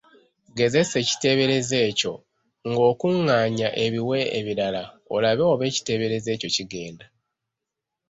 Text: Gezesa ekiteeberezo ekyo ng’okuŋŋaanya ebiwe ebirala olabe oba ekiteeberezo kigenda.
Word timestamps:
Gezesa 0.57 0.95
ekiteeberezo 1.03 1.75
ekyo 1.89 2.13
ng’okuŋŋaanya 2.69 3.69
ebiwe 3.85 4.19
ebirala 4.39 4.83
olabe 5.13 5.43
oba 5.53 5.63
ekiteeberezo 5.69 6.31
kigenda. 6.55 7.05